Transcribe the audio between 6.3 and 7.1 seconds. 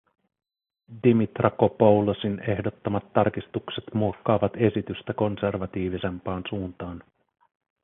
suuntaan.